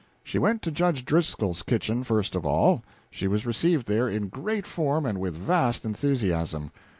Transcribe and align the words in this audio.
She 0.23 0.39
went 0.39 0.63
to 0.63 0.71
Judge 0.71 1.05
Driscoll's 1.05 1.61
kitchen 1.61 2.03
first 2.03 2.33
of 2.33 2.43
all. 2.43 2.81
She 3.11 3.27
was 3.27 3.45
received 3.45 3.85
there 3.85 4.09
in 4.09 4.29
great 4.29 4.65
form 4.65 5.05
and 5.05 5.19
with 5.19 5.37
vast 5.37 5.85
enthusiasm. 5.85 6.71